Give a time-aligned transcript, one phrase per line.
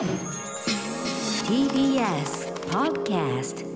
[0.00, 0.08] TBS
[2.70, 3.66] Podcast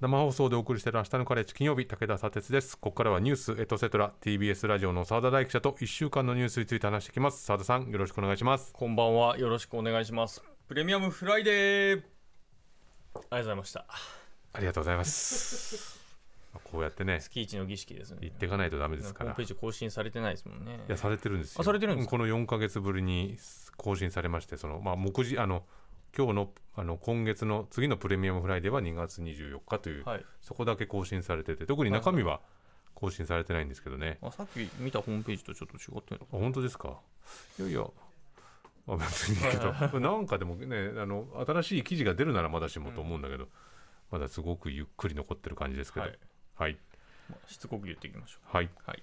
[0.00, 9.38] 生放送でお送りしている明日のカレッジ金曜日武田砂鉄ですここからはニュースエトセトラ TBS ラジオの澤田大記者と1週間のニュースについて話していきます澤田さんよろしくお願いしますこんばんは。
[9.38, 10.42] よろしくお願いします。
[10.66, 12.02] プレミアムフライデー。
[13.30, 13.86] ありがとうございました。
[14.54, 16.00] ありがとうございます
[16.64, 18.18] こうやってね月一の儀式ですね。
[18.22, 20.80] 言っていかないとダメですからホームページ更新されてないですもんね。
[20.88, 22.10] いやされてるんですよあされてるんですか？
[22.12, 23.36] この4か月ぶりに
[23.76, 25.64] 更新されましてそのまあ目次あの
[26.16, 30.24] 今日のあの今月の次のプレミアムフライデーは2月24日という、はい。
[30.40, 32.40] そこだけ更新されてて特に中身は
[32.94, 37.00] 更新されてないんですけどね、あさっき見たホームページとちょっと違ってるあ本当ですか？
[37.58, 37.84] いやいや
[38.86, 39.72] あ別にいいけど。
[40.00, 43.48] なんかでもねあの新しい記事が出るならまだしもと思うんだけど、
[44.10, 46.06] まだすごくゆっくり残ってる感じですけど。
[46.06, 46.12] は
[46.56, 46.72] はい。
[46.72, 46.76] い、
[47.30, 48.70] まあしつこく言っていきましょはい、う。
[48.86, 49.02] はい。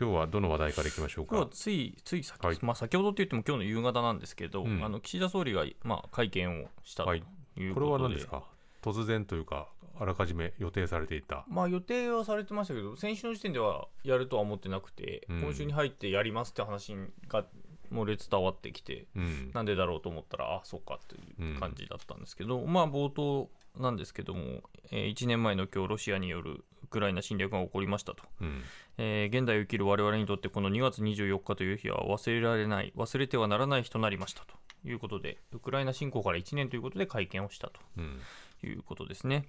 [0.00, 1.36] 今日はどの話題からいきましょうか？
[1.36, 2.58] 今日はついつい先,、はい。
[2.62, 4.82] まあ、先ほどって言っても今日の夕方なんですけど、うん。
[4.82, 7.22] あの岸田総理が、まあ、会見をしたとはい
[7.56, 8.44] いうこれことで、は何ですか？
[8.80, 11.44] 突然というかあらかじめ予定されていた。
[11.48, 15.40] まあ、予定はされてましたけど先週の時点ではやるとは思ってなくて、うん。
[15.42, 16.94] 今週に入ってやりますって話
[17.28, 17.44] が
[17.92, 19.50] 漏れ伝わってきて、うん。
[19.52, 28.62] なんでだろうと思ったら、あそうかという感じだったんですけど、まあ冒頭なんですけども、え1年前の今日、ロシアによるウクライナ侵略が起こりましたと、うん
[29.02, 38.20] えー現代を生きる我々にとって、この2月24日という日は忘れられない、忘れてはならない日となりましたということで、ウクライナ侵攻から1年ということで会見をしたとうん
[38.62, 39.46] いうことですね。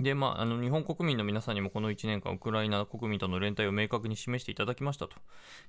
[0.00, 5.16] で、まあ、あの日本国民の皆さんにもこの1年間、ウクライナ国民との連帯を明確に示していただきましたと。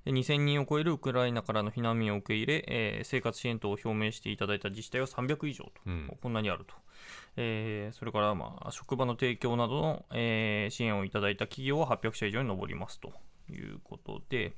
[0.03, 6.73] で2000人を超えるウクライナからの避難民を受け入れ、えー生活支援等を表明していただいた自治体は300以上と、うんこんなにあると。
[7.37, 13.13] えーそれから、まあ、職場の提供などの、えー支援をいただいた企業は800社以上に上りますと
[13.49, 14.53] いうことで、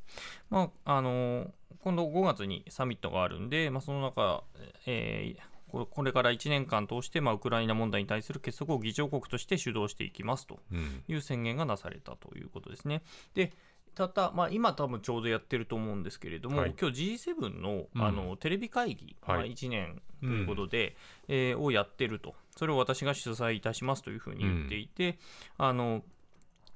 [0.50, 1.52] まああの
[1.84, 4.44] 今度5月にサミットがあるんで、まあ、その中、
[4.86, 11.04] えーここれから1年間通して、まあ、ウクライナ問題に対する結束を議長国として主導していきますとうん。
[11.08, 13.04] いう宣言がなされたということですね。
[13.34, 13.54] で
[13.96, 16.76] ただ、まあ、今多分ちょうどやってると思うんですけれども、はい。
[16.80, 18.02] 今日 G7 のうん。
[18.02, 19.38] あの、テレビ会議、はい。
[19.38, 20.96] まあ、1年ということで、
[21.28, 25.18] えーをやってると、それを私が主催いたしますというふうに言っていて、
[25.58, 26.04] あの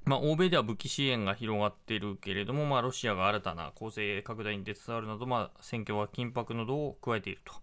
[0.04, 7.54] まあ、欧米では武器支援が広がっているけれども、まあ、ロシアが新たな攻勢拡大に手伝わるなど、まあ、戦況は緊迫などを加えていると、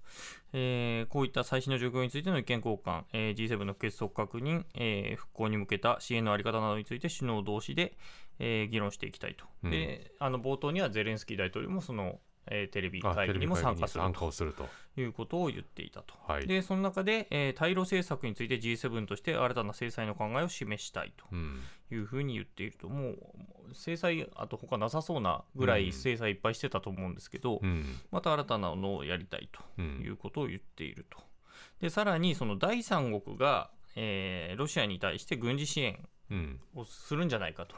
[0.53, 7.97] えーこういった最新の状況についての意見交換、えー G7 の結束確認、えー復興に向けた支援の在り方などについて首脳同士で、
[8.39, 9.71] えー議論していきたいと、うん。
[9.71, 14.11] であの冒頭にはゼレンスキー大統領もその、えーテレビ会議にも参加すると。
[14.13, 14.67] 加をすると。
[14.97, 16.15] いうことを言っていたと。
[16.27, 16.47] はい。
[16.47, 21.25] でその中で、えー対ロ政策について G7 として新たな制裁の考えを示したいと。
[21.31, 21.59] うん。
[21.91, 23.15] いうふうに言っていると、もう
[23.73, 27.85] 制裁、あと他なさそうなぐらい制裁いっぱいしてたと思うんですけど、うん。
[28.11, 31.19] また新たなのをやりたいとういうんことを言っていると。
[31.81, 36.07] でさらに、その第三国が、えーロシアに対して軍事支援うん
[36.75, 37.75] をするんじゃないかと。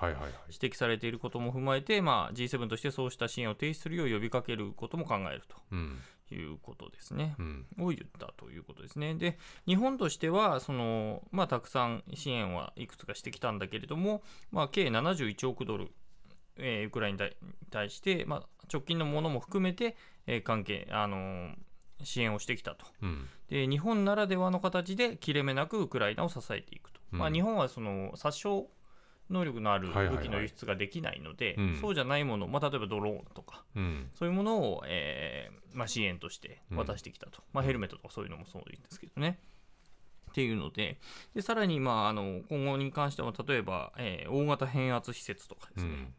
[0.49, 5.99] 指摘されていることも踏まえて、まあ、G7 としてそうした支援を停止するよう呼びかけることも考えるうん
[6.29, 7.35] ということですね。
[7.39, 9.15] うんを言ったということですね。
[9.15, 9.37] で、
[9.67, 15.91] 日本としては、その、まあ、たくさん支援はいくつかしてきたんだけれども、まあ、計71億ドル、
[16.57, 17.31] えーウクライナに
[17.71, 19.95] 対して、まあ、直近のものも含めて、
[20.27, 21.55] えー関係、あのー
[22.05, 22.85] 支援をしてきたと。
[23.01, 28.65] うんで、日本ならではの形で切れ目なくウクライナを支えていくまあ、日本はその殺傷
[29.29, 30.17] 能力のあるはいはいはい。
[30.17, 31.77] 武器の輸出ができないので、うん。
[31.79, 34.09] そうじゃないもの、まあ、例えばドローンとか、うん。
[34.13, 39.39] そういうものを、えーまあ、支援として渡してきたと、まあ、ヘルメットとかそういうのもそうですけどね。
[40.29, 40.99] っていうので、
[41.35, 46.13] でさらに、まあ、あの今後に関しては、例えば、えー大型変圧施設とかですね、うん。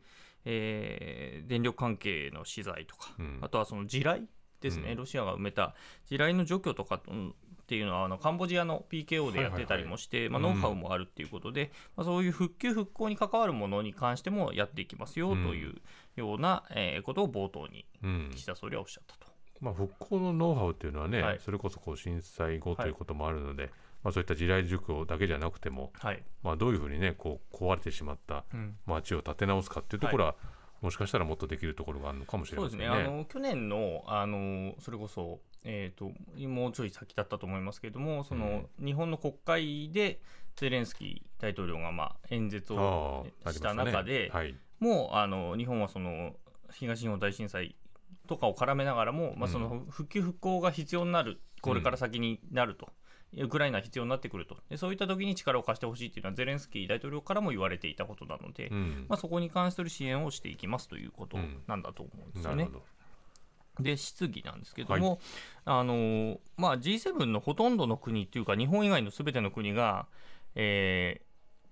[0.44, 3.38] えー電力関係の資材とか、うん。
[3.43, 4.28] あとはその地雷
[4.61, 4.99] ですね、うん。
[4.99, 5.75] ロシアが埋めた
[6.06, 15.75] 地雷の除去とかうんっていうのはあのカンボジアの PKO でやってたりもして、まノウハウもあるっていうことで、まあ、そういう復旧・復興に関わるものに関してもやっていきますよという
[16.16, 19.32] ような、えーことを冒頭にうん岸田総理はおっしゃったと。
[19.60, 21.40] まあ、復興のノウハウっていうのはね、はい。
[21.43, 23.70] それこそこう震災後はいということもあるので、
[24.02, 26.22] まあ、そういった地雷除去だけじゃなくても、はい。
[26.43, 28.76] まあ、どういうふうにねこう壊れてしまったうん。
[28.87, 30.34] 街を建て直すかっていうところは、
[30.84, 32.86] もしかしたらもっとできるところがあるのかもしれそうですね。
[32.86, 36.12] あの去年のあのそれこそ、えー、と
[36.46, 40.20] もうちょい先だったと思いますけれども、その日本の国会で
[40.56, 44.28] ゼレンスキー大統領が、まあ、演説をした中で、ね。
[44.31, 44.54] はい。
[44.78, 46.34] もうあの日本はその
[46.70, 47.76] 東日本大震災
[48.28, 49.52] とかを絡めながらも、まあ、うん。
[49.52, 52.92] その復旧・復興が必要になる、これから先になると。
[53.38, 62.64] ウクライナは必要になってくるとでそういった時に力を貸してほしいというのはゼレンスキー大統領からも言われていたことなので、うんまあ、そこに関する支援をしていきますということなんだと思うんですよね。
[62.64, 62.84] なるほど
[63.81, 65.19] で質疑なんですけども、
[65.64, 70.06] あのまあ、G7 のほとんどの国っていうか日本以外のすべての国が、
[70.54, 71.25] えー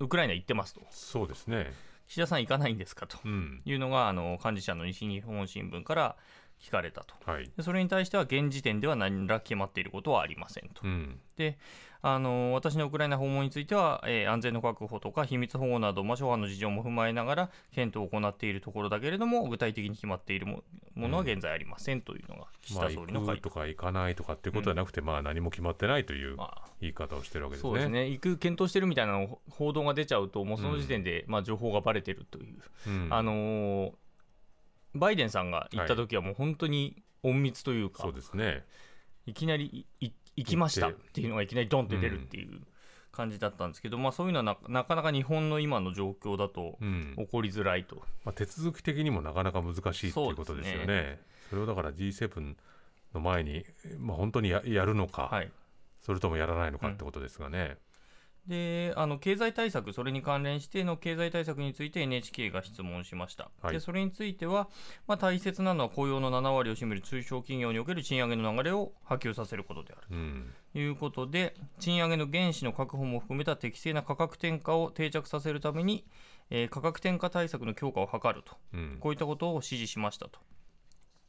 [0.02, 1.72] ウクライナ行ってますとそうですね。
[2.08, 3.62] 岸田さん行かないんですかとうん。
[3.64, 6.16] いうのがあの幹事社の西日本新聞から
[6.62, 7.14] 聞かれたと。
[7.30, 7.50] はい。
[7.56, 10.82] でそれに対しては現時点では何ら決まっていることはありませんと。
[10.84, 11.18] うん。
[11.36, 11.58] で
[12.04, 20.62] あの私のウクライナ訪問については、えー安全の確保とか秘密保護など、まあ、諸般の事情も踏まえながら検討を行っているところだけれども具体的に決まっているも
[20.94, 26.72] ものは現在ありませんというのが岸まあ、田総理の行回答、くとか行かないとかっていうことはなくて、まあ何も決まってないというまあ。
[26.80, 27.70] 言い方をしてるわけですね。
[27.70, 28.08] そうですね。
[28.08, 32.58] 行く検討してるみたいなの報道が出ちゃうともうその時点で、まあ、情報がばれてるという、
[32.88, 33.08] うん。
[33.10, 33.92] あのー
[34.94, 38.64] バイデンさんが行った時はもう本当に隠密というか、そうですね。
[39.26, 40.12] いきなり行
[40.46, 42.60] きましたってていうのがいきなりドンって出るっていう
[43.12, 47.14] 感じだったんですけど、まあ、そういうのはななかなか日本の今の状況だとうん。
[47.16, 50.80] 起こりづらいと、まあ、手続き的にもなかなか難しいっていうことですよね。
[50.80, 51.18] そうで
[51.50, 52.56] それをだから G7
[53.14, 53.64] の前に、
[53.98, 55.50] まあ、本当にややるのか、はい、
[56.00, 57.76] それともやらないのかってことですがね。
[58.46, 64.68] であの経済対策、それに関連しての経済対策について NHK が質問しました、はいでそれについては、
[65.06, 70.50] まあ、大切なのは雇用の7割を占める中小企業における賃上げの流れを波及させることであるうん。
[70.72, 76.04] ということで、賃上げの原資の確保も含めた適正な価格転嫁を定着させるために、
[76.50, 78.96] えー価格転嫁対策の強化を図ると、うん。
[79.00, 80.40] こういったことを指示しましたと。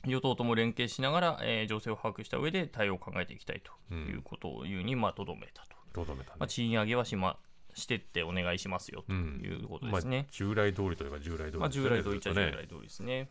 [0.05, 5.72] 与党とも連携しながら、えー情勢を把握した上で対応を考えていきたいということを言うに、まあ、とどめたと。
[5.93, 7.37] とどめたねまあ、賃上げはし,、ま、
[7.73, 13.29] してってお願いしますよとうんいうことまあですね。、従来通りというか従来通りまあ、ですよね従来と言っちゃ従来通りですね。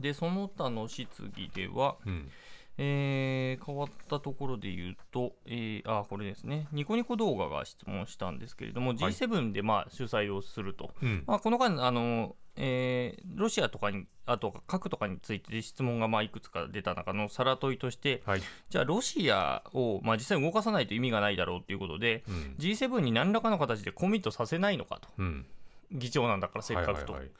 [0.00, 2.30] で、その他の質疑では、うん。
[2.78, 11.24] えー変わったところで言うと、えーあこれですね、ニコニコ動画が質問したんですけれども、G7 でまあ主催をすると、うん。
[11.26, 18.42] まあ、この間あの、えーロシアとかに、あと核とかについて質問がまあいくつか出た中のさら問いとして、はい。
[18.68, 22.54] じゃあ、ロシアをまあ実際動かさないと意味がないだろうということで、うん。
[22.58, 25.46] G7 に何らかの形でコミットさせないのかと、うん。
[25.90, 27.30] 議長なんだからせっかくとはいはいはい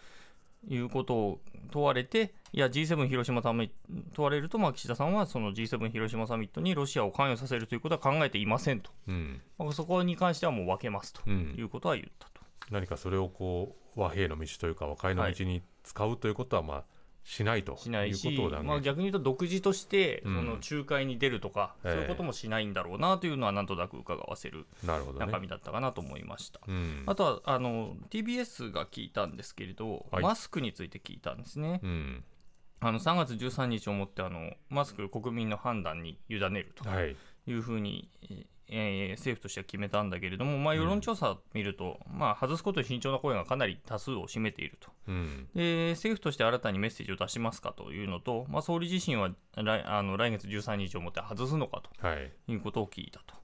[0.68, 1.40] いうことを
[1.72, 3.72] 問われて、いや、G7 広島サミット
[4.14, 9.40] 問われると、まあ、岸田さんはその G7 広島サミットにロシアを関与させるということは考えていませんと、うん。
[9.58, 12.42] まあそこに関してはもう分けますとうんいうことは言ったと。
[12.70, 16.84] 何かそれをこう和平の道というか和解の道に使うということはまあ
[17.24, 20.34] しないとしないいうし、まあ、逆に言うと独自として、うん。
[20.34, 21.92] その仲介に出るとか、ええ。
[21.92, 26.60] そういうこともしないんだろうなというのはなんとなく伺わせる中身だったかなと思いました。
[26.66, 27.04] うん。
[27.06, 30.22] あとはあの TBS が聞いたんですけれど、はい。
[30.22, 31.80] マスクについて聞いたんですね。
[31.82, 32.24] うん。
[32.80, 37.16] あの3月13日をもってあのマスク国民の判断に委ねるとはい。
[37.46, 38.08] いうふうに、
[38.74, 44.90] えー政府としては決めたんだけれども、まあ、世論調査を見ると、まあ、外すことに慎重な声がかなり多数を占めていると。
[45.08, 53.34] うんで政府として新たにメッセージを出しますかというのと、まあ、総理自身は来あの来月13日をもって外すのかはいということを聞いたと。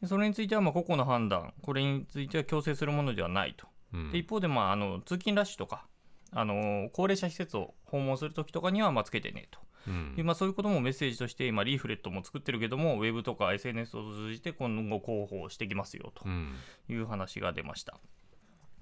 [0.00, 3.66] でそれについてはまあ個々の判断、これについては強制するものではないと。
[3.92, 5.84] うんで一方で、まあ、あの通勤ラッシュとか、
[6.32, 9.58] あの高齢者施設を訪問するときとかにはまあつけてねと。
[9.86, 16.54] うんでまあ、そういうこともメッセージとして今リーフレットも作ってるけどもウェブとか SNS を通じて今後広報していきますよとうん
[16.88, 17.98] いう話が出ました。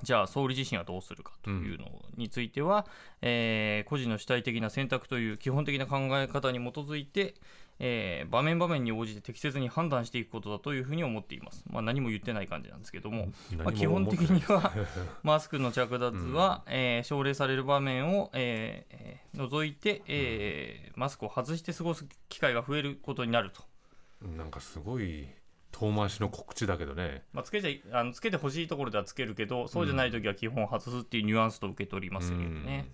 [0.02, 1.86] じゃあ総理自身はどうするかというの
[2.16, 2.86] については、
[3.20, 7.34] えー個人の主体的な選択という基本的な考え方に基づいて、
[7.80, 11.64] えー場面場面に応じて適切に判断していくことだというふうに思っています。
[11.70, 14.72] まあ、何も言ってない感じなんですけども、まあ、何基本的には
[15.22, 23.62] マスクの着脱は、えー奨励される場面を、えーえー除いて、えーマスクを外して過ごす機会が増えることになると。
[24.26, 25.28] なんかすごい
[25.70, 27.22] 遠回しの告知だけどね。
[27.32, 32.90] まあ、つけちゃいあのつけてほしいところではつけるけど、そうじゃないときは基本外すっていうニュアンスと受け取りますよね。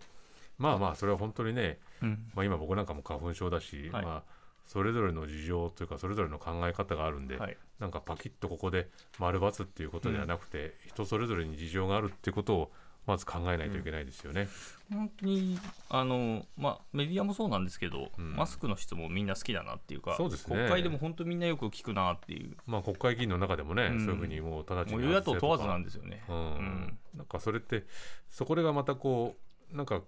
[0.58, 2.30] まあまあそれは本当にね、うん。
[2.34, 4.04] まあ、今僕なんかも花粉症だし、はい。
[4.04, 4.33] まあ
[4.66, 7.56] それぞれの事情というかそれぞれの考え方があるんで、はい。
[7.78, 12.72] なんかパキッとここで丸×っていうことではなくて、人それぞれに事情があるっていうことを
[13.06, 14.48] まず考えないといけないですよね。
[14.90, 15.58] 本当に
[15.90, 18.34] あの、まあ、メディアもそうなんですけど、ん。
[18.36, 20.56] マスクの質問みんな好きだなっていうかそうですね。
[20.56, 24.04] 国会でも本当みんなよく聞くなっていう、まあ国会議員の中でもね、うん。
[24.04, 26.24] そういうふうにもう直ちにもう与野党問わずなんでですよね。
[26.28, 26.36] うん。
[26.36, 26.98] うん。
[27.16, 27.84] なんかそれって
[28.30, 29.36] そこでがまたこ
[29.72, 30.00] うなんか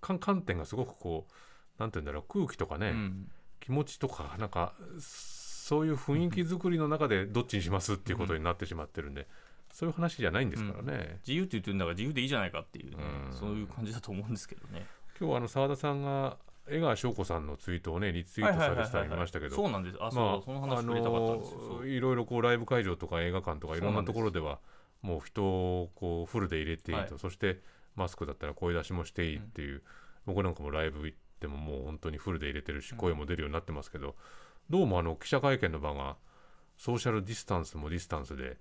[0.00, 1.32] 観観点がすごくこう
[1.80, 3.30] なんて言うんだろう空気とかね、うん
[3.64, 9.26] 気持ちとかなんかそういう雰囲気作りの中でどっちにしますっていうことになってしまってるんで、
[9.72, 11.20] そういう話じゃないんですからね。
[11.26, 12.98] 自由って言ってるんだから自由でいいじゃないかっていうね、
[13.30, 13.32] うん。
[13.32, 14.86] そういう感じだと思うんですけどね。
[15.18, 16.36] 今日はあの澤田さんが
[16.68, 19.96] 江川紹子さんのツイートをねリツイートされてたの見ましたけどそうなんです。
[19.98, 20.12] あ、まあ
[20.44, 21.60] その話触れたかったんですよ。
[21.60, 21.76] そう。
[21.78, 24.58] あのいろいろこうライブ会場とか映画館とかいろんなところでは
[25.00, 27.18] もう人をこうフルで入れていいと、はい。
[27.18, 27.60] そして
[27.96, 29.82] マスクだったら声出しもしていいっていう、
[30.26, 34.14] 僕なんかもライブ行ってってももう本当にフルで入れてるし声も出るようになってますけど、
[34.70, 36.16] どうもあの記者会見の場が
[36.78, 38.56] ソーシャルディスタンスもディスタンスで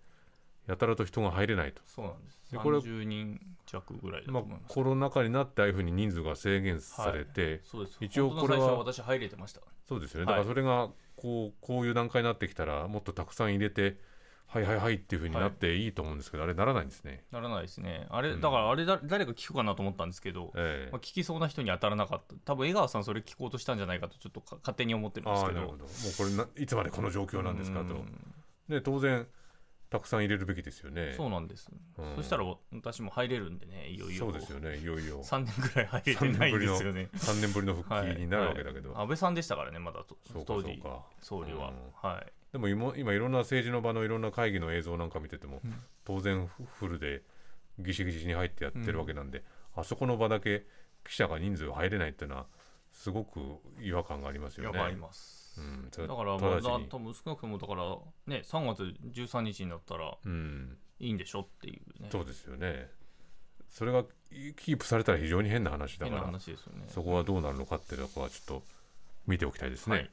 [0.67, 2.39] やたらと人が入れないと、そうなんです。
[2.51, 7.97] でこれ30人弱ぐらいだとまあ思います、コロナ禍になってああいうふうに人数が制限されて、そうです。
[8.01, 9.61] 一応これは私入れてました。
[9.87, 10.31] そうですよね。
[10.31, 10.39] はい。
[10.39, 13.97] だからそれがこうこういう段階になってきたらもっとたくさん入れて
[14.53, 17.23] はいはいはいっていうふうになっていいと思うんですけど、あれならないんですね。
[17.31, 18.05] ならないですね。
[18.11, 18.41] あれ、うん。
[18.41, 20.91] だからあれだ誰が聞くかなと思ったんですけど、ええ。
[20.91, 22.35] まあ、聞きそうな人に当たらなかった。
[22.45, 25.59] 多分江川さんそれ聞こうとしたんじゃないかとちょっとか勝手に思ってるんですけど。
[25.59, 25.85] ああなるほど。
[25.85, 28.33] もうこれないつまでこの状況なんですかと、うん。
[28.67, 29.25] ね、当然
[29.89, 31.13] たくさん入れるべきですよね。
[31.17, 32.15] そうなんです、うん。
[32.15, 34.25] そしたら私も入れるんでねいよいよ。
[34.25, 35.23] そうですよねいよいよ。
[35.23, 37.09] 3年ぐらい入れてないんですよね。
[37.15, 39.01] 3年ぶりの復帰になるわけだけど、はい。
[39.03, 40.03] 安倍さんでしたからねまだ
[40.45, 40.81] 当時
[41.21, 41.71] 総理は、う
[42.07, 42.09] ん。
[42.09, 45.73] はいでも今今いろんな政治の場のいろんな会議の映像なんか見てても、うん。
[46.05, 47.23] 当然フフルで
[47.79, 49.43] ギシギシに入ってやってるわけなんで、
[49.75, 50.67] あそこの場だけ
[51.03, 52.45] 記者が人数入れないっていうのは
[52.91, 53.39] すごく
[53.81, 54.77] 違和感がありますよね。
[54.77, 62.09] やばいます、うん、だからまあ多分少なくともだからね3月13日になったらうん、いいんでしょっていうね。
[62.11, 62.87] そうですよね。
[63.67, 64.03] それが
[64.57, 66.85] キープされたら非常に変な話だ変なから、話ですよね。
[66.89, 68.63] そこはどうなるのかっていうところはちょっと
[69.25, 69.95] 見ておきたいですね。
[69.95, 70.09] はい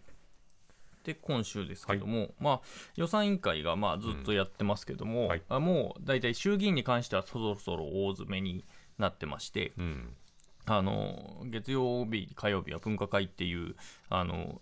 [1.04, 2.60] で今週ですけども、まあ、
[2.96, 5.28] 予算委員会がまあずっとやってますけども、うん。
[5.28, 5.42] はい。
[5.48, 8.64] あもう大体衆議院に関してはそろそろ大詰めに
[8.98, 10.14] なってまして、うん、
[10.66, 13.76] あの月曜日、火曜日は分科会っていう
[14.10, 14.60] あの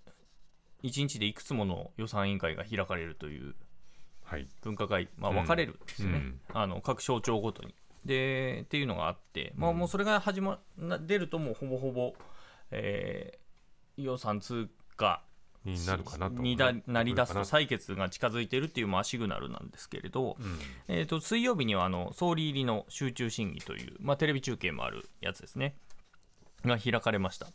[0.84, 3.54] 1日でいくつもの予算委員会が開かれるという
[4.24, 4.46] はい。
[4.62, 6.40] 分科会、まあ、うん分かれるんですね、うん。
[6.52, 7.74] あの各省庁ごとに。
[8.04, 12.14] でっていうのがあって、まあ、もうそれが始まな出るともうほぼほぼ、
[12.70, 13.48] えー
[13.98, 15.22] 予算通過
[15.64, 16.42] になるかなと。
[16.42, 25.76] にだなりだすと採決が近づいているっていうまあシグナルなんですけれど、なうんえー、と水曜日にはあの総理入りの集中審議という、まあ、テレビ中継もあるやつですね。
[26.64, 27.46] が開かれました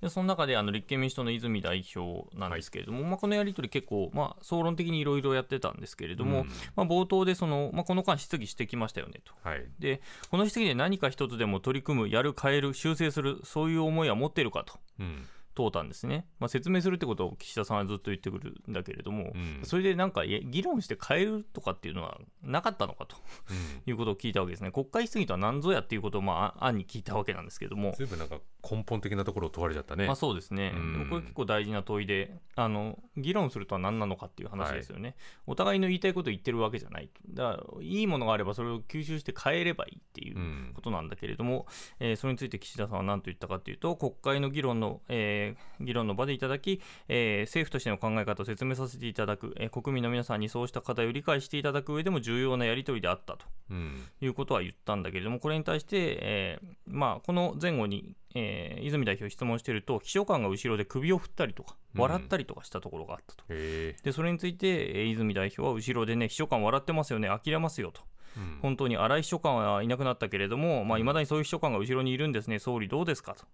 [0.00, 9.64] でその中であの立憲民主党の泉代表なんですけれども、まあ、このやり取り結構、まあ、総論的にいろいろやってたんですけれども、うんまあ、冒頭でその、まあ、この間質疑してきましたよねとはい。
[9.78, 10.00] で
[10.30, 15.26] この質疑で何か一つでも取り組むやる変える修正するそういう思いは持っているかとうん。
[15.54, 19.60] 問うたんですね、まあ、説明するってことを岸田さんはずっと言ってくるんだけれども、うん。
[19.64, 23.16] それでなんか議論して変えるとかっていうのはなかったのかと
[23.50, 23.56] うん。
[23.90, 24.70] いうことを聞いたわけですね。
[24.70, 28.38] 国会質疑とは何ぞやっていうことをまあ案に聞いたわけなんですけれども、随分なんか
[28.70, 30.06] 根本的なところを問われちゃったね。
[30.06, 30.92] まあ、そうですね、うん。
[30.92, 35.16] でもこれ結構大事な問いであの議論するとは何なのかっていう話ですよね、
[35.46, 37.10] お互いの言いたいことを言ってるわけじゃない。
[37.28, 40.72] だからいいものがあればそれを吸収して変えればいいっていううん。
[40.74, 41.66] ことなんだけれども、
[42.00, 45.41] えーそれについて岸田さんは何と言ったかというと国会の議論の、えー
[45.80, 54.02] 議論の場でいただき、えー政府としての考え方を説明させていただく、えー国民の皆さんにそうした課題を理解していただく上でも重要なやり取りであったとうん。
[54.20, 63.44] いうことは言ったんだけれども、これに対して、えーまあ、この前後に、えー泉代表質問していると、秘書官が後ろで首を振ったりとか、うん笑ったりとかしたところがあったと。
[63.50, 63.96] へえ。
[64.02, 68.00] で、それについて、えー泉代表は後ろでね、秘書官笑ってますよね、呆れますよと。
[68.36, 73.44] うん本当に荒井秘書官はいなくなったけれども、まあ、未だにそういう秘書官が後ろにいるんですね、総理どうですかと。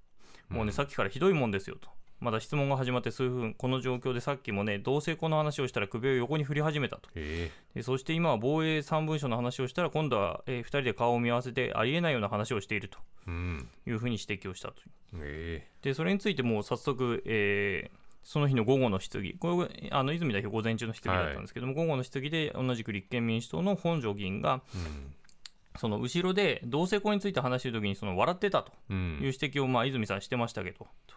[0.49, 1.89] もうね、うんさっきからひどいもんですよと。
[2.21, 7.09] まだ質問が始まって数分、この状況でさっきもね、同性婚の話をしたら首を横に振り始めたと。
[7.15, 13.31] へでそして今は防衛3文書の話をしたら、今度は、え2人で顔を見合わせてありえないような話をしているとえ。
[13.31, 13.69] うん。
[13.87, 15.63] いうふうに指摘をしたという。
[15.83, 25.15] で、それについてもう早速、えーその日の午後の質疑、これあの泉代表、午前中の質疑だったんですけども、午後の質疑で同じく立憲民主党の本庄議員が、うん。
[25.79, 28.73] その後ろで同性婚について話しているときにその笑ってたと。
[28.91, 28.93] う。
[28.93, 31.17] いうん指摘をまあ泉さんしてましたけど、と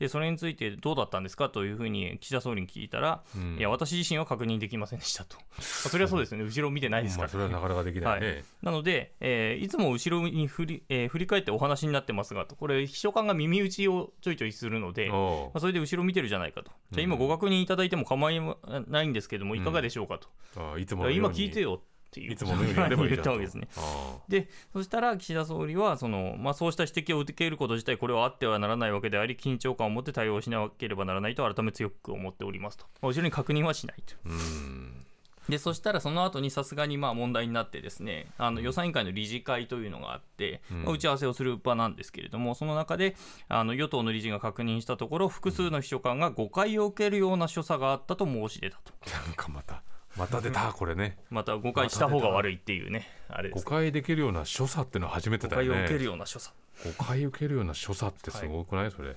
[0.00, 1.48] でそれについてどうだったんですか？
[1.48, 3.56] というふうに岸田総理に聞いたら、うん。
[3.58, 5.36] いや、私自身は確認できませんでしたと。
[5.36, 8.26] まあそれはそうですよね、後ろを見てないですから、まあそれはなかなかできないね。
[8.26, 8.44] はい。
[8.62, 16.72] なので、えーいつも後ろに振り,、えー振り返ってお話になってますがと、これ、秘書官が耳打ちをちょいちょいするので、まあ、それで後ろ見てるじゃないかと。
[16.90, 18.40] じゃあ今ご確認いただいても構い
[18.88, 20.28] ないんですけども、いかがでしょうかと。
[20.74, 21.82] あいついやも今聞いてよ
[22.12, 22.32] っていう。
[22.32, 23.68] いつものようにやればいいじゃん言ったわけですね。
[23.76, 32.84] あで、そしたら岸田総理はその、まあ、そうした指摘を受けること自体、これはあってはならないわけであり、緊張感を持って対応しなければならないと改め強く思っておりますと。
[33.00, 34.14] まあ後ろに確認はしないと。
[34.26, 35.06] あうん
[35.48, 43.16] でそしたらその後にさすがにまあ問題になってですねあの予算委員会の理事会というのがあって、うんまあ打ち合わせをする場なんですけれどもその中で
[43.48, 48.92] あの与党の理事が確認したところ複数の秘書官が誤解を受けるような所作があったと申し出たと
[49.26, 49.82] なんかまた
[50.16, 51.18] また出たこれね。
[51.30, 53.08] また誤解した方が悪いっていうね。
[53.28, 55.68] あれで誤す解できるような所作ってのは初めてだよね。
[55.68, 56.56] 誤解を受けるような所作。
[56.84, 59.16] 誤解受けるような所作ってすごくない、それ。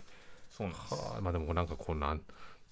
[0.49, 2.21] そうなんです、はあまあでもなんかこうなん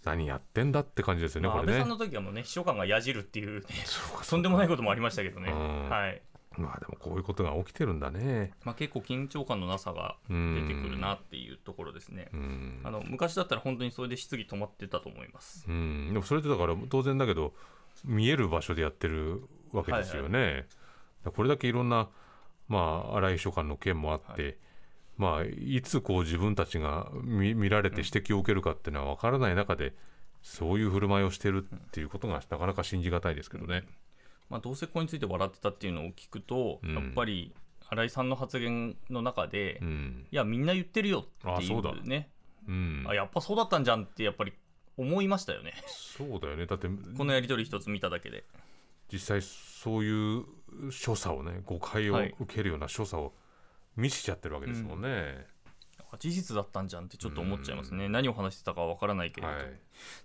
[0.06, 1.72] 何やってんだって感じですよね、これね。
[1.72, 5.51] 倍さんの時はもうね秘書官がやじるっていうねそうかとんでもないこともありましたけどね。
[5.51, 5.89] うん。
[5.89, 6.22] はい。
[6.58, 8.51] まあでもこういうことが起きてるんだね。
[8.63, 10.36] まあ、結構緊張感のなさが出
[10.68, 12.30] てくるなっていうところですね。
[12.34, 12.82] うん。
[12.84, 15.65] あの昔だったら本当にそれで質疑止まってたと思います。
[15.68, 16.10] うん。
[16.13, 17.53] でもそれってだから当然だけど
[18.04, 20.68] 見える場所でやってるわけですよね、だか
[21.26, 22.10] らこれだけいろんな
[22.68, 24.58] まあ荒井秘書官の件もあって、
[25.18, 29.94] まあいつこう自分たちが見見られて指摘を受けるかっていうのは分からない中で、
[30.42, 33.84] そういう振る舞いをしてるっていうことがなかなか信じがたいですけどね。
[34.50, 36.94] まあ、同性婚について笑ってたっていうのを聞くと、うん。
[36.94, 37.54] やっぱり
[37.90, 40.28] 新井さんの発言の中で、いうん。
[40.32, 41.92] やみんな言ってるよっていあそうだ。
[41.92, 42.30] うね
[42.68, 44.54] うんあやっぱそうだったんじゃんってやっぱり
[44.98, 45.74] 思いましたよね。
[45.88, 46.66] そうだよね。
[46.66, 48.44] だってこのやり取り一つ見ただけで。
[49.12, 50.46] 実際そういう
[50.92, 52.36] 所作をね誤解をはい。
[52.40, 53.34] 受けるような所作を
[53.96, 55.46] 見せちゃってるわけですもんね。
[56.12, 59.66] あ事実だったんじゃんってちょっと思っちゃいますね、何を話してたかわからないけれど、はい。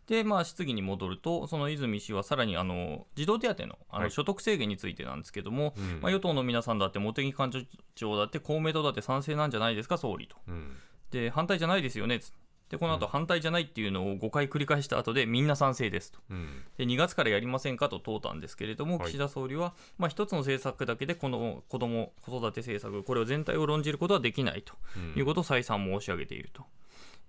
[0.06, 4.04] でまあ質疑に戻るとその泉氏はさらにあの児童手当のあはい。
[4.04, 6.00] の所得制限についてなんですけども、うん。
[6.00, 10.36] まあ、与党の皆さんだって茂木幹事長だって公明党だって賛成なんじゃないですか総理と。
[10.46, 10.76] うん。
[11.10, 12.32] で反対じゃないですよねつ
[12.70, 16.18] でこの後反対じゃないっていうのを5回繰り返した後でみんな賛成ですと。
[16.30, 16.62] うん。
[16.76, 19.08] で2月からやりませんかと問うたんですけれども、はい。
[19.08, 24.74] 岸田総理は、まあ、一つの政策だけでこの子ども子育て政策これを全体を論じることはできないと
[25.16, 26.64] いうことを再三申し上げていると。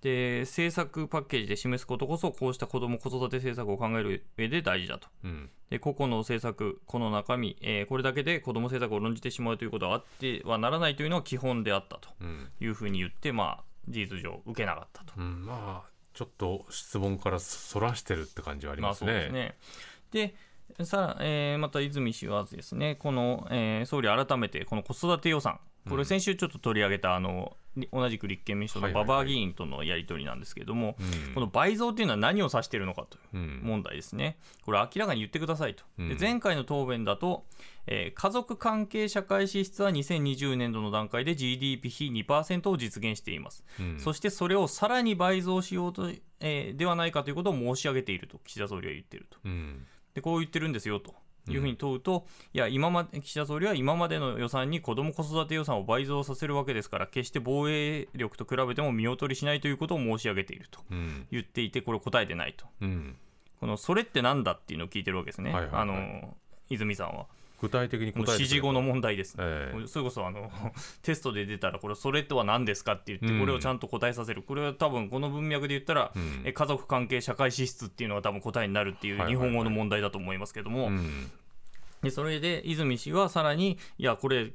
[0.01, 5.09] で政策パッケージで示すことこそこうした子ども子育て政策を考える上で大事だと。
[5.23, 5.49] うん。
[5.69, 12.49] で個々の政策、この中身、えーこれだけで子ども政策を論じてしまうということはあってはならないというのは基本であったとうん。
[12.61, 15.13] いうふうに言って、まあ、事実上受けなかったと。
[15.17, 19.55] うんまあちょっと質問からそらしてるって感じはありますそうですね。
[20.11, 20.33] ね。
[20.77, 27.55] で、さら、えーまた泉氏はですね、この、えー総理改めてこの子育て予算、これ先週ちょっと取り上げた、あの
[27.93, 34.37] 同じく立憲民主党の馬場議員とのやり取りなんですけれども、うんこの倍増っていうのは何を指しているのかといううん問題ですね。
[34.65, 35.83] これ明らかに言ってくださいと。
[36.19, 37.45] 前回の答弁だと、
[37.87, 43.63] えー家族関係社会支出は2020年度の段階で GDP 比2%を実現しています。
[43.79, 46.09] うんそしてそれをさらに倍増しようと、
[46.41, 49.37] えーではないかということを申し上げていると岸田総理は言っていると。
[49.45, 51.13] うんでこう言ってるんですよと
[51.53, 61.27] いうふうに問うと、いや今まで岸田総理は今までの予算に子ども子育て予算を倍増させるわけですから決して防衛力と比べても見劣りしないということを申し上げているとうん。
[61.31, 62.65] 言っていてこれ答えてないと。
[62.81, 63.15] うん。
[63.59, 65.81] このそれってなんだっていうのを聞いてるわけですね、はいはいはい。
[65.81, 66.37] あの
[66.69, 67.25] 泉さんは。
[67.61, 69.87] 具体的にこの答え指示後の問題です、ええ。
[69.87, 70.49] それこそあの
[71.03, 73.39] テストで出たらこれそれとは何ですかって言ってうん。
[73.39, 76.41] これをちゃんと答えさせる、これは多分この文脈で言ったら、うん。
[76.45, 81.31] え家族関係社会支出っていうのが多分答えになるっていう日本語の問題だと思いますけども、うん。
[82.01, 84.53] でそれで泉氏はさらにいやこれ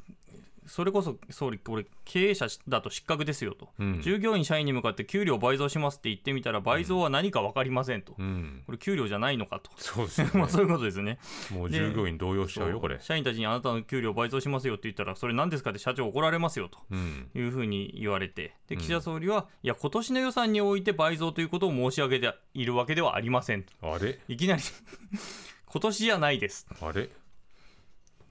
[0.66, 4.00] それこそ総理これ経営者だと失格ですよと、うん。
[4.00, 8.62] 従業員社員に向かって給料倍増しますって言ってみたら倍増は何か分かりませんと、うん。
[8.66, 9.70] これ給料じゃないのかと。
[9.76, 10.32] そうですよね。
[10.40, 11.18] まあそういうことですね。
[11.52, 12.98] もう従業員動揺しちゃうよこれ。
[13.00, 17.30] 社員たちにあなたの給料倍増しますよって言ったらそれ何ですかって社長怒られますよとうん。
[17.34, 18.54] いうふうに言われて。
[18.68, 23.72] で岸田総理は、いや今年の予算において倍増ということを申し上げているわけではありませんと。
[23.82, 24.18] あれ？
[24.28, 24.62] いきなり
[25.66, 26.66] 今年じゃないです。
[26.80, 27.10] あれ？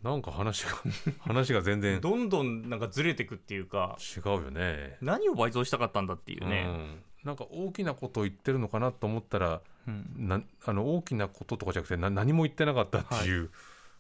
[0.03, 0.71] なんか話が
[1.21, 3.95] 話が全然違どんどんなんかずれてくっていうか
[4.35, 4.97] うよね。
[5.01, 13.49] 何を倍増したかったんだっていうね、うん、なんか大きなことを言ってるのかなと思ったら、うんなあの大きなこととかじゃなくてな何も言ってなかったっていう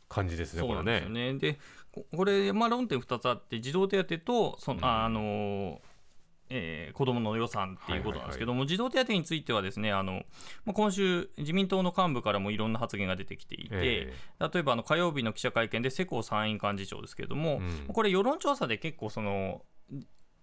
[0.09, 1.33] 感じですね、これそうですよね。
[1.33, 1.39] ね。
[1.39, 1.59] で、
[1.91, 5.81] ここれ、まあ、論点2つあって、児童手当とその、うんああの
[6.55, 10.23] えー子どもの予算っていうことなんですけども、児童手当についてはですねあの、
[10.65, 17.93] まあ、今週、自民党の幹部からもいろんな発言が出てきていて、え例えばあの火曜日の記者会見で世耕参院幹事長ですけれども、うん。
[17.93, 19.63] これ、世論調査で結構その、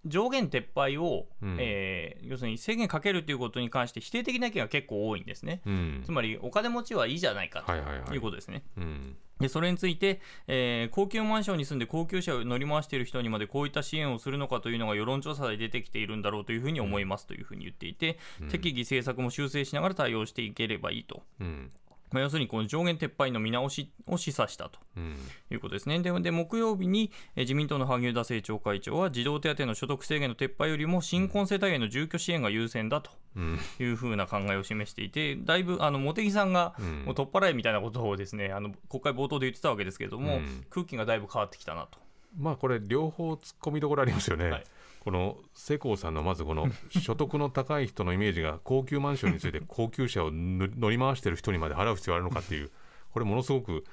[0.04, 1.56] 上限撤廃を、うん。
[1.60, 5.62] えー要するに制限かけるということに関して否定的な意見が結構多いんですね。
[5.66, 6.02] うん。
[6.04, 8.14] つまりお金持ちはいいじゃないかとはいはいはい。
[8.14, 8.62] いうことですね。
[8.76, 18.18] うんでそれについて、えー高級マンションに住んで高級車を乗り回している人にまでこういった支援をするのかというのが世論調査で出てきているんだろうというふうに思いますというふうに言っていて、
[18.50, 21.70] 適宜政策も修正しながら対応していければいいと、うん
[22.10, 25.16] まあ、要するにこの上限撤廃の見直しを示唆したとうん
[25.50, 26.00] いうことですね。
[26.00, 41.98] で、で木曜日に、えー自民党の萩生田政調会長は児童手当の所得制限の撤廃よりも新婚世帯への住居支援が優先だとうんいうふうな考えを示していて、だいぶあの茂木さんがうんもう取っ払いみたいなことをですね、あの国会冒頭で言ってたわけですけれども、うん空気がだいぶ変わってきたなと。
[42.38, 44.50] まあこれ両方突っ込みどころありますよね。
[44.50, 44.64] はい
[45.00, 52.70] この世耕さんのまずこの所得の高い人のイメージが高級マンションについて高級車を乗り回してる人にまで払う必要あるのかっていう
[53.12, 53.84] これものすごく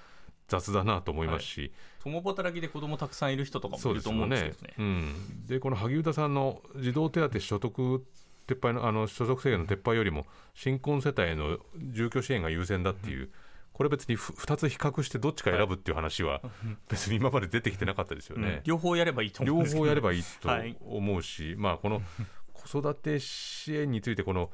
[0.47, 1.71] 雑だなと思いますし、
[2.03, 4.73] 共働きで子供たくさんいる人とかもいると思うんですけどね。
[4.77, 8.05] うん、でこの萩生田さんの児童手当所得
[8.47, 13.29] 撤廃のあの所得制限の撤廃よりも新婚世帯への住居支援が優先だっていう
[13.77, 16.41] これ別に2つ比較してどっちか選ぶっていう話は
[16.89, 18.47] 別に今まで出てきてなかったですよね。
[18.47, 20.49] うん、両方やればいいと思う両方やればいいと
[20.83, 22.01] 思うし、はい、まあこの
[22.53, 24.51] 子育て支援についてこの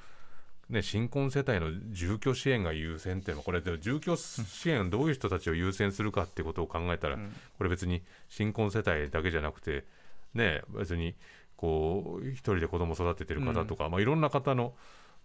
[0.70, 7.18] ね、新婚世帯の住居支援が優先っていうのはこれで住居支援どういう人たちを優先するかってことを考えたら、
[7.58, 9.86] これ別に新婚世帯だけじゃなくて、
[10.34, 11.16] ね、別に
[11.56, 14.74] こう一人で子供育ててる方とか、まあ、いろんな方の、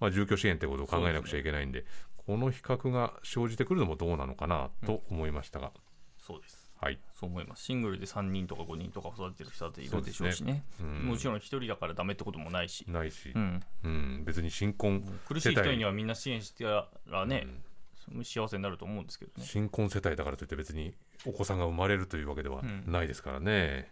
[0.00, 1.84] まあ、住居支援ってことを考えなくちゃいけないんで、
[2.16, 5.72] この比較が生じてくるのもどうなのかなと思いましたが。
[6.18, 6.68] そうです。
[6.80, 7.64] はい、そう思います。
[7.64, 12.84] シングルで3人とか5人とか育ててる人だっているでしょうしね、ねうん、もちろん1人だからダメってこともないし。
[12.86, 17.48] ないし、うん、うん、別に新婚苦しい人にはみんな支援してたらね、
[18.14, 19.44] うん、幸せになると思うんですけどね。
[19.44, 20.94] 新婚世帯だからといって別に
[21.26, 23.90] お子さんが生まれるというわけではないですからね、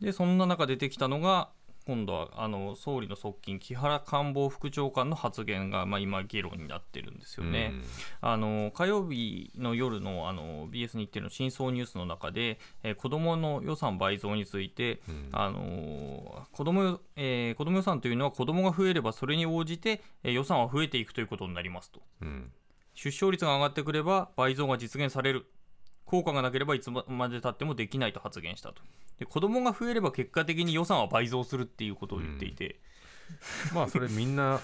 [0.00, 1.50] でそんな中出てきたのが
[1.86, 7.72] 今度はあの総理の側近、木原官房副長官の発言が、まあ、今、議論になってるんですよね。
[7.72, 7.82] うん、
[8.20, 22.00] あの火曜日の夜のあの BS 日テレの真相ニュースの中で、えー、子どもの予算倍増について、うん、あの子どもえー、子ども予算というのは子どもが増えればそれに応じて、えー、予算は増えていくということになりますと。
[22.22, 22.52] うん、
[22.94, 25.46] 出生率が上がってくれば倍増が実現される。
[26.12, 28.82] 効果がなければいつまでたってもできないと発言したと
[29.22, 32.80] で子供が増えれば結果的に予算は倍増するっていうことを言っていて、
[33.70, 34.60] うん、まあそれみんな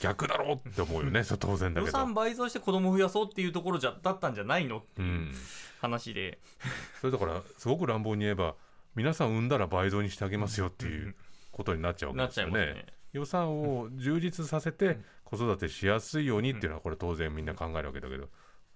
[0.00, 1.22] 逆だろうって思うよね。
[1.38, 1.86] 当然だけど。
[1.86, 4.78] 予算倍増して子供増やそうっていうところじゃだったんじゃないの？
[4.78, 5.32] っていう
[5.80, 8.54] 話で、うん、それだからすごく乱暴に言えば
[8.94, 11.14] 皆さん産んだら倍増にしてあげますよっていう
[11.50, 12.52] ことになっちゃうわけですよね。
[12.52, 12.86] ね。
[13.12, 18.28] 予算を充実させて子育てしやすいようにっていうのはこれ当然みんな考えるわけだけど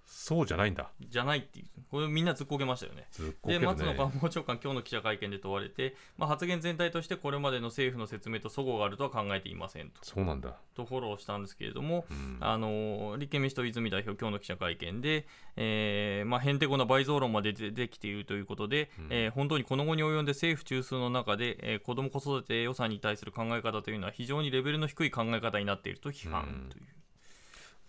[0.07, 0.89] そうじゃないんだ。
[1.01, 1.65] じゃないっていう。
[1.91, 3.07] これみんなずっこけましたよね。
[3.45, 3.59] ね。
[3.59, 9.95] で松野官房長官今日の記者会見で問われて、まあ、発言全体としてこれまでの政府の説明と齟齬があるとは考えていませんと。
[10.03, 10.55] そうなんだ。
[10.75, 26.83] とフォローしたんですけれども、うん、あの立憲民主党泉代表今日の記者会見で、えーまあ、へんてこな倍増論まで出てきているということで、うん、えー、本当にこの後に及んで政府中枢の中で、えー、子ども子育て予算に対する考え方というのは非常にレベルの低い考え方になっていると批判という。
[26.83, 26.97] うん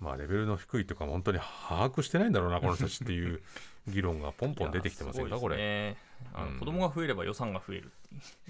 [0.00, 3.42] まあ、レベルの低いというか、本当に把握してないんだろうな、この人たちっていう
[3.88, 5.96] 議論がポンポン出てきてませんか、ね、これ。
[6.34, 7.92] あの、うん、子供が増えれば予算が増える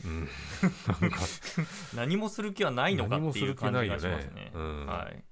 [0.05, 0.09] う。
[0.09, 0.29] ん、
[1.95, 4.51] 何もする気はないのかっていう感じがしますね。
[4.55, 5.23] うん、はい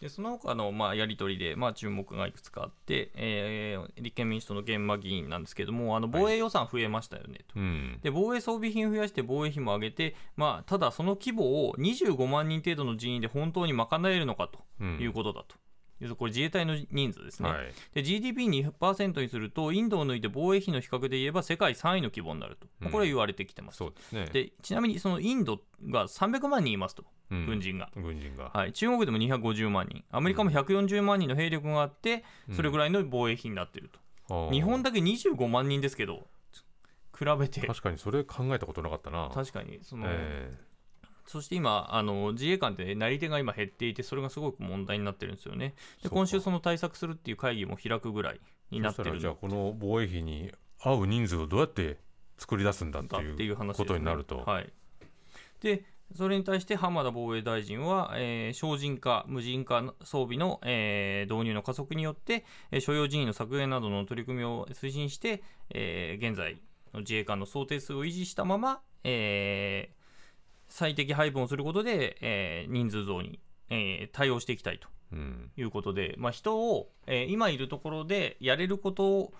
[0.00, 15.54] でその他のまのやり取りでまあ注目がいくつかあって、えー、立憲民主党の現場議員なんですけども、あの防衛予算増えましたよねと、はい、で防衛装備品増やして防衛費も上げて、まあ、ただその規模を25万人程度の人員で本当に賄えるのかということだと。
[15.54, 15.60] うん、
[16.16, 30.04] これ自衛隊の人数ですね、はい、で GDP2% にするとインドを抜いて防衛費の比較で言えば世界3位の規模になると、うん、これは言われてきてます、そうですね、でちなみにそのインドが300万人いますと軍人が、軍人が、はい、中国でも250万人。
[30.10, 33.90] アメリカも140万人の兵力があって、それぐらいの防衛費になっている
[34.28, 36.28] と、日本だけ25万人ですけど
[37.18, 37.66] 比べて。
[37.66, 39.30] 確かにそれ考えたことなかったな。
[39.32, 40.65] 確かにその、えー、
[41.26, 45.74] そして今あの自衛官ってなり手が今減っていてそれがすごく問題になってるんですよね。
[46.02, 51.98] で今週その対策するっていう会議も開くぐらいになってるじゃあこの防衛費に合う人数をどうやって
[52.38, 54.72] 作り出すんだっていうことになると、はい。
[55.60, 55.84] で
[56.14, 66.60] それに対して浜田防衛大臣は、えー、省人化、無人化装備の、えー、導入の加速によって、えー、所要人員の削減などの取り組みを推進して、えー、現在
[66.94, 69.95] の自衛官の想定数を維持したまま、えー、
[70.68, 74.88] 最適配分をすることで、えー、人数増に、えー、対応していきたいと
[75.56, 79.34] いうことで、うん、まあ、人を、えー、今いるところでやれることを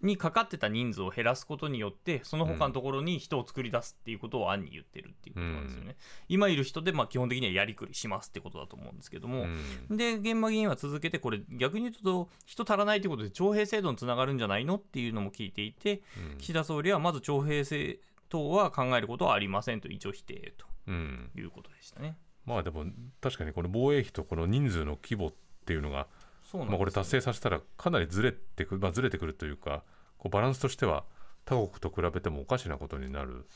[0.00, 5.94] にかかってた人数を減らすことによってその他のところに人を作り出すっていうことを案に言ってるっていうことなんですよね、うん、
[6.28, 9.46] 今いる人でまあ基本的にはやりくりしますってことだと思うんですけども、
[9.90, 22.84] うん、で現場議員は続けてこれ逆に言うと人足らないということで徴兵制度につながるんじゃないのっていうのも聞いていて、うん、岸田総理はまず徴兵制等は考えることはありませんと一応否定ということでしたね、まあでも
[23.20, 25.34] 確かにこの防衛費とこの人数の規模っ
[25.66, 26.06] ていうのが
[26.54, 29.82] まあ、これ達成させたらかなりずれてくる、まあ、ずれてくるというか
[30.16, 31.04] こうバランスとしては
[31.44, 33.46] 他国と比べてもおかしなことになる。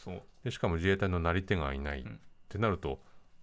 [0.44, 2.04] でしかも自衛隊のなり手がいない、っ
[2.48, 3.00] てなると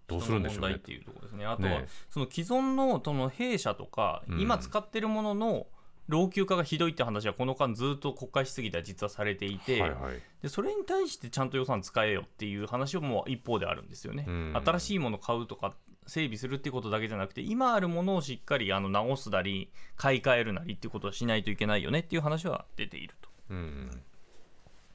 [0.07, 0.75] どうするんでしょうね。
[0.75, 1.45] っていうところですね。
[1.45, 5.67] あとは、ね、その既存のその弊社とか、今使ってるものの
[6.09, 15.75] 老朽化がひどいって話はこの間ずっと国会質疑では実はされていて、はいはい、でそれに対してちゃんと予算使えよっていう話も一方であるんですよね、うん、新しいもの買うとか
[16.07, 24.01] 整備するっていうことだけじゃなくて今あるものをしっかりあの直すなり買い替えるなりっていうことをしないといけないよねっていう話は出ていると、うん、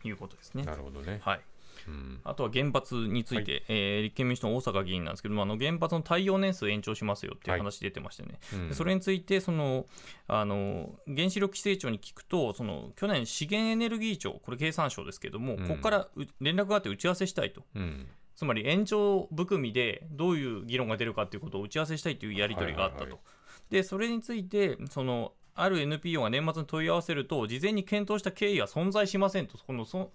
[0.03, 0.65] いうことですね。
[0.65, 1.41] なるほどね、はい
[1.87, 2.21] うん。
[2.25, 8.69] あとは原発について、えー立憲民主党の大阪議員なんですけども、あの原発の耐用年数延長しますよっていう話出てましてね、うん。
[8.69, 9.87] でそれについてその
[10.27, 15.69] あの、原子力規制庁に聞くと、その去年、資源エネルギー庁、これ、経産省ですけども、うん。
[15.69, 17.63] ここからう連絡があって打ち合わせしたいと。
[17.75, 18.07] うん。
[18.35, 23.03] つまり延長含みでどういう議論が出るかということを打ち合わせしたいというやり取りがあったと。
[23.05, 23.35] はいはいは
[23.71, 30.11] でそれについてそのある NPO が年末に問い合わせると事前に検討した経緯は存在しませんとこのそ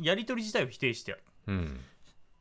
[0.00, 1.22] やり取り自体を否定してある。
[1.48, 1.80] うん。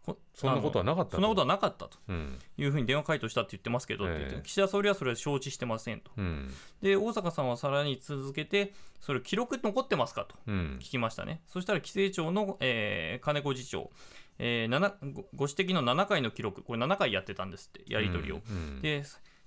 [0.06, 1.16] こそんなことはなかったと。
[1.16, 1.98] そんなことはなかったと。
[2.10, 2.40] うん。
[2.58, 6.12] いうふうに電話回答したって言ってますけど、って言ってええ岸田総理はそれは承知してませんと。
[6.18, 6.54] うん。
[6.82, 10.78] で大阪さんはさらに続けてそれ記録残ってますかとうん。
[10.82, 11.42] 聞きましたね。
[11.48, 13.92] そしたら規制庁の、えー金子次長、
[14.40, 18.42] えーごご指摘の7回の記録、これ7回やってたんですって、やり取りを。
[18.50, 18.82] うん。
[18.82, 19.04] で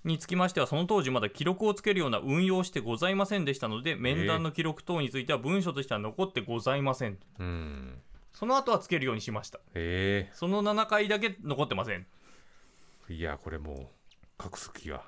[0.07, 7.19] につきましては、その当時まだ記録をつけるような運用をしてございませんでしたので、面談の記録等については文書としては残ってございません。
[7.39, 7.99] うん。
[8.33, 9.59] その後はつけるようにしました。
[9.75, 10.31] え。
[10.33, 12.07] その7回だけ残ってません。
[13.11, 13.77] えいやこれもう
[14.43, 15.03] 隠す気が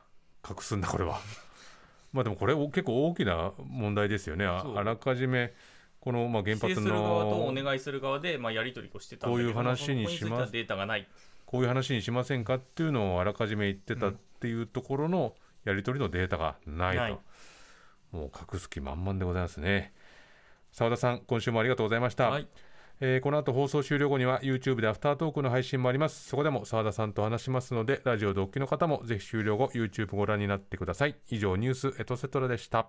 [0.49, 1.21] 隠すんだこれは。
[2.13, 4.47] まあでもこれお結構大きな問題ですよね。
[4.47, 5.53] あらかじめ
[6.01, 10.47] このまあ原発する側とおの願いする側で、まあ、やり取りをしてたこういう話にしま
[11.45, 17.19] こういう話にしませんかっていうのをあらかじめ言ってたっていうところのやり取りのデータがないと、ない。
[18.13, 19.93] もう隠す気満々でございますね。
[20.73, 22.49] 澤田さん今週もありがとうございました、はい。
[23.01, 26.29] えーこの後放送終了後には YouTube でアフタートークの配信もあります。
[26.29, 31.17] そこでも澤田さんと話しますのでラジオでお聞きの方もぜひ終了後 YouTube ご覧になってください。
[31.31, 32.89] 以上ニュースエトセトラでした